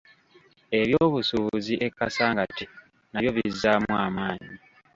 Eby'obusubuuzi 0.79 1.73
e 1.87 1.89
Kasangati 1.97 2.65
nabyo 3.11 3.31
bizzaamu 3.35 3.93
amaanyi. 4.05 4.53